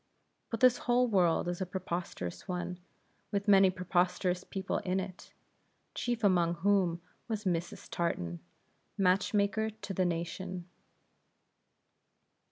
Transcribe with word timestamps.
But 0.49 0.61
this 0.61 0.79
whole 0.79 1.07
world 1.07 1.47
is 1.47 1.61
a 1.61 1.65
preposterous 1.67 2.47
one, 2.47 2.79
with 3.31 3.47
many 3.47 3.69
preposterous 3.69 4.43
people 4.43 4.79
in 4.79 4.99
it; 4.99 5.31
chief 5.93 6.23
among 6.23 6.55
whom 6.55 6.99
was 7.27 7.43
Mrs. 7.43 7.87
Tartan, 7.87 8.39
match 8.97 9.35
maker 9.35 9.69
to 9.69 9.93
the 9.93 10.05
nation. 10.05 10.67